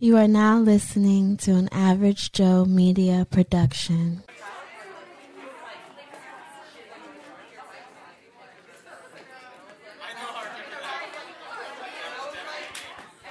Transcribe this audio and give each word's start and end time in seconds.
You 0.00 0.16
are 0.16 0.28
now 0.28 0.60
listening 0.60 1.36
to 1.38 1.56
an 1.56 1.68
Average 1.72 2.30
Joe 2.30 2.64
Media 2.64 3.26
production. 3.28 4.22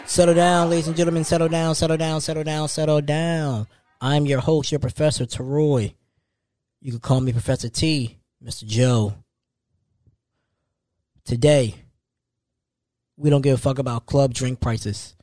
Settle 0.03 0.35
down, 0.35 0.69
ladies 0.69 0.89
and 0.89 0.97
gentlemen. 0.97 1.23
Settle 1.23 1.47
down, 1.47 1.73
settle 1.73 1.95
down, 1.95 2.19
settle 2.19 2.43
down, 2.43 2.67
settle 2.67 2.99
down. 2.99 3.67
I'm 4.01 4.25
your 4.25 4.41
host, 4.41 4.69
your 4.69 4.79
professor, 4.79 5.25
Teroy. 5.25 5.93
You 6.81 6.91
can 6.91 6.99
call 6.99 7.21
me 7.21 7.31
Professor 7.31 7.69
T, 7.69 8.17
Mr. 8.43 8.65
Joe. 8.65 9.13
Today, 11.23 11.75
we 13.15 13.29
don't 13.29 13.39
give 13.39 13.55
a 13.55 13.57
fuck 13.57 13.79
about 13.79 14.05
club 14.05 14.33
drink 14.33 14.59
prices. 14.59 15.15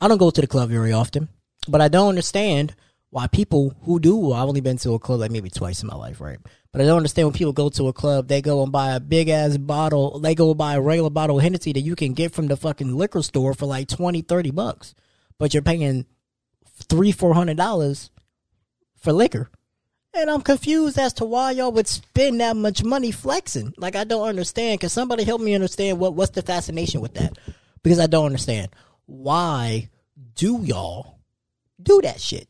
I 0.00 0.08
don't 0.08 0.18
go 0.18 0.30
to 0.30 0.40
the 0.40 0.46
club 0.46 0.70
very 0.70 0.92
often, 0.92 1.28
but 1.68 1.80
I 1.80 1.88
don't 1.88 2.08
understand 2.08 2.74
why 3.10 3.26
people 3.26 3.74
who 3.82 3.98
do, 3.98 4.16
well, 4.16 4.34
I've 4.34 4.48
only 4.48 4.60
been 4.60 4.78
to 4.78 4.94
a 4.94 4.98
club 4.98 5.20
like 5.20 5.30
maybe 5.30 5.50
twice 5.50 5.82
in 5.82 5.88
my 5.88 5.96
life, 5.96 6.20
right? 6.20 6.38
But 6.72 6.80
I 6.80 6.84
don't 6.84 6.98
understand 6.98 7.26
when 7.26 7.34
people 7.34 7.52
go 7.52 7.68
to 7.70 7.88
a 7.88 7.92
club, 7.92 8.28
they 8.28 8.40
go 8.40 8.62
and 8.62 8.70
buy 8.70 8.92
a 8.92 9.00
big 9.00 9.28
ass 9.28 9.56
bottle, 9.56 10.20
they 10.20 10.36
go 10.36 10.54
buy 10.54 10.74
a 10.74 10.80
regular 10.80 11.10
bottle 11.10 11.38
of 11.38 11.42
Hennessy 11.42 11.72
that 11.72 11.80
you 11.80 11.96
can 11.96 12.12
get 12.12 12.32
from 12.32 12.46
the 12.46 12.56
fucking 12.56 12.96
liquor 12.96 13.22
store 13.22 13.52
for 13.54 13.66
like 13.66 13.88
20, 13.88 14.22
30 14.22 14.52
bucks. 14.52 14.94
But 15.38 15.52
you're 15.52 15.62
paying 15.62 16.06
three, 16.88 17.12
four 17.12 17.34
hundred 17.34 17.56
dollars 17.56 18.10
for 18.98 19.12
liquor. 19.12 19.50
And 20.12 20.28
I'm 20.28 20.42
confused 20.42 20.98
as 20.98 21.12
to 21.14 21.24
why 21.24 21.52
y'all 21.52 21.72
would 21.72 21.86
spend 21.86 22.40
that 22.40 22.56
much 22.56 22.82
money 22.82 23.10
flexing. 23.10 23.74
Like 23.76 23.96
I 23.96 24.04
don't 24.04 24.28
understand. 24.28 24.80
Can 24.80 24.88
somebody 24.88 25.24
help 25.24 25.40
me 25.40 25.54
understand 25.54 25.98
what 25.98 26.14
what's 26.14 26.32
the 26.32 26.42
fascination 26.42 27.00
with 27.00 27.14
that? 27.14 27.38
Because 27.82 27.98
I 27.98 28.06
don't 28.06 28.26
understand. 28.26 28.70
Why 29.10 29.90
do 30.36 30.62
y'all 30.62 31.18
do 31.82 32.00
that 32.02 32.20
shit? 32.20 32.48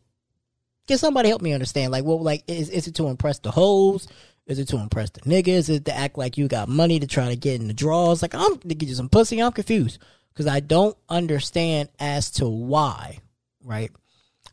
Can 0.87 0.99
somebody 0.99 1.29
help 1.29 1.41
me 1.41 1.53
understand? 1.55 1.91
Like, 1.91 2.05
what? 2.05 2.21
Like, 2.21 2.45
is 2.47 2.69
is 2.69 2.87
it 2.87 2.97
to 2.97 3.07
impress 3.07 3.39
the 3.39 3.51
hoes? 3.51 4.07
Is 4.47 4.59
it 4.59 4.69
to 4.69 4.77
impress 4.77 5.11
the 5.11 5.21
niggas? 5.21 5.49
Is 5.49 5.71
it 5.71 5.85
to 5.87 5.97
act 5.97 6.19
like 6.19 6.37
you 6.37 6.49
got 6.49 6.69
money 6.69 6.99
to 7.01 7.07
try 7.07 7.29
to 7.29 7.37
get 7.37 7.61
in 7.61 7.69
the 7.69 7.75
draws? 7.75 8.21
Like, 8.21 8.35
I'm 8.35 8.59
to 8.59 8.75
get 8.75 8.89
you 8.89 8.95
some 8.95 9.09
pussy. 9.09 9.41
I'm 9.41 9.53
confused 9.53 10.01
because 10.33 10.47
I 10.47 10.61
don't 10.61 10.97
understand 11.09 11.89
as 11.99 12.31
to 12.33 12.49
why. 12.49 13.21
Right? 13.65 13.91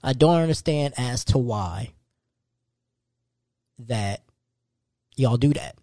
I 0.01 0.13
don't 0.13 0.41
understand 0.41 0.93
as 0.97 1.25
to 1.25 1.37
why 1.37 1.93
that 3.79 4.21
y'all 5.15 5.37
do 5.37 5.53
that. 5.53 5.75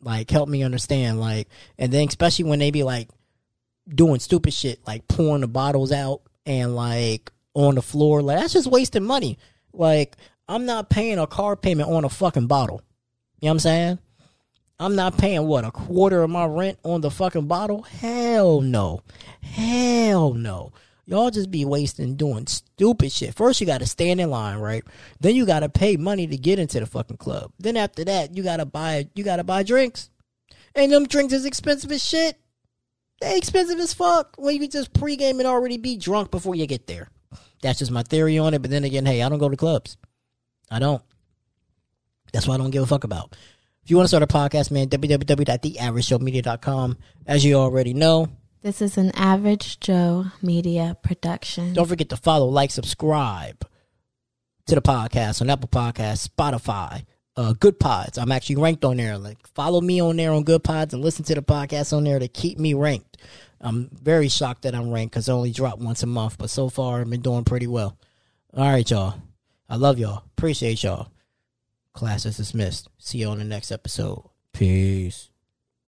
Like, 0.00 0.30
help 0.30 0.48
me 0.48 0.62
understand. 0.62 1.18
Like, 1.18 1.48
and 1.78 1.92
then 1.92 2.08
especially 2.08 2.44
when 2.44 2.58
they 2.58 2.70
be 2.70 2.82
like 2.82 3.08
doing 3.88 4.20
stupid 4.20 4.52
shit, 4.52 4.80
like 4.86 5.06
pouring 5.08 5.42
the 5.42 5.48
bottles 5.48 5.92
out 5.92 6.22
and 6.44 6.74
like 6.74 7.30
on 7.54 7.74
the 7.74 7.82
floor. 7.82 8.22
Like, 8.22 8.38
that's 8.38 8.52
just 8.52 8.66
wasting 8.66 9.04
money. 9.04 9.38
Like, 9.72 10.16
I'm 10.48 10.66
not 10.66 10.90
paying 10.90 11.18
a 11.18 11.26
car 11.26 11.56
payment 11.56 11.90
on 11.90 12.04
a 12.04 12.08
fucking 12.08 12.46
bottle. 12.46 12.82
You 13.40 13.46
know 13.46 13.50
what 13.50 13.52
I'm 13.52 13.58
saying? 13.60 13.98
I'm 14.78 14.94
not 14.94 15.16
paying 15.16 15.46
what 15.46 15.64
a 15.64 15.70
quarter 15.70 16.22
of 16.22 16.30
my 16.30 16.44
rent 16.44 16.78
on 16.82 17.00
the 17.00 17.10
fucking 17.10 17.46
bottle. 17.46 17.82
Hell 17.82 18.60
no, 18.60 19.02
hell 19.40 20.34
no. 20.34 20.72
Y'all 21.06 21.30
just 21.30 21.50
be 21.50 21.64
wasting 21.64 22.16
doing 22.16 22.46
stupid 22.46 23.12
shit. 23.12 23.32
First, 23.32 23.60
you 23.60 23.66
got 23.66 23.78
to 23.78 23.86
stand 23.86 24.20
in 24.20 24.28
line, 24.28 24.58
right? 24.58 24.82
Then 25.20 25.36
you 25.36 25.46
got 25.46 25.60
to 25.60 25.68
pay 25.68 25.96
money 25.96 26.26
to 26.26 26.36
get 26.36 26.58
into 26.58 26.80
the 26.80 26.86
fucking 26.86 27.18
club. 27.18 27.52
Then 27.60 27.76
after 27.76 28.04
that, 28.04 28.36
you 28.36 28.42
got 28.42 28.56
to 28.56 28.66
buy 28.66 29.08
you 29.14 29.24
got 29.24 29.36
to 29.36 29.44
buy 29.44 29.62
drinks, 29.62 30.10
and 30.74 30.92
them 30.92 31.06
drinks 31.06 31.32
is 31.32 31.46
expensive 31.46 31.92
as 31.92 32.04
shit. 32.04 32.38
They 33.20 33.36
expensive 33.36 33.78
as 33.78 33.94
fuck 33.94 34.34
when 34.38 34.54
you 34.54 34.60
can 34.60 34.70
just 34.70 34.92
pregame 34.92 35.38
and 35.38 35.46
already 35.46 35.78
be 35.78 35.96
drunk 35.96 36.30
before 36.30 36.54
you 36.54 36.66
get 36.66 36.86
there. 36.86 37.08
That's 37.62 37.78
just 37.78 37.90
my 37.90 38.02
theory 38.02 38.38
on 38.38 38.54
it. 38.54 38.62
But 38.62 38.70
then 38.70 38.84
again, 38.84 39.06
hey, 39.06 39.22
I 39.22 39.28
don't 39.28 39.38
go 39.38 39.48
to 39.48 39.56
clubs. 39.56 39.96
I 40.70 40.78
don't. 40.78 41.02
That's 42.32 42.46
why 42.46 42.54
I 42.54 42.58
don't 42.58 42.70
give 42.70 42.82
a 42.82 42.86
fuck 42.86 43.04
about. 43.04 43.34
If 43.82 43.90
you 43.90 43.96
want 43.96 44.04
to 44.04 44.08
start 44.08 44.22
a 44.22 44.26
podcast, 44.26 44.70
man, 44.70 44.88
www.theaveragejoemedia.com. 44.88 46.98
As 47.26 47.44
you 47.44 47.54
already 47.54 47.94
know, 47.94 48.28
This 48.62 48.82
is 48.82 48.98
an 48.98 49.12
Average 49.14 49.80
Joe 49.80 50.26
Media 50.42 50.96
production. 51.02 51.72
don't 51.72 51.86
forget 51.86 52.08
to 52.10 52.16
follow, 52.16 52.46
like, 52.48 52.70
subscribe 52.70 53.64
to 54.66 54.74
the 54.74 54.82
podcast 54.82 55.40
on 55.40 55.48
Apple 55.50 55.68
Podcasts, 55.68 56.28
Spotify, 56.28 57.04
uh, 57.36 57.54
Goodpods. 57.54 58.18
I'm 58.20 58.32
actually 58.32 58.56
ranked 58.56 58.84
on 58.84 58.96
there. 58.96 59.18
Like, 59.18 59.46
follow 59.48 59.80
me 59.80 60.00
on 60.00 60.16
there 60.16 60.32
on 60.32 60.44
Goodpods 60.44 60.92
and 60.92 61.02
listen 61.02 61.24
to 61.26 61.34
the 61.34 61.42
podcast 61.42 61.96
on 61.96 62.04
there 62.04 62.18
to 62.18 62.28
keep 62.28 62.58
me 62.58 62.74
ranked. 62.74 63.18
I'm 63.60 63.88
very 63.92 64.28
shocked 64.28 64.62
that 64.62 64.74
I'm 64.74 64.90
ranked 64.90 65.12
because 65.14 65.28
I 65.28 65.32
only 65.32 65.52
drop 65.52 65.78
once 65.78 66.02
a 66.02 66.06
month, 66.06 66.38
but 66.38 66.50
so 66.50 66.68
far 66.68 67.00
I've 67.00 67.10
been 67.10 67.22
doing 67.22 67.44
pretty 67.44 67.66
well. 67.66 67.96
All 68.54 68.68
right, 68.68 68.88
y'all. 68.90 69.20
I 69.68 69.76
love 69.76 69.98
y'all. 69.98 70.24
Appreciate 70.36 70.82
y'all. 70.82 71.08
Class 71.92 72.26
is 72.26 72.36
dismissed. 72.36 72.88
See 72.98 73.18
you 73.18 73.28
on 73.28 73.38
the 73.38 73.44
next 73.44 73.72
episode. 73.72 74.22
Peace. 74.52 75.30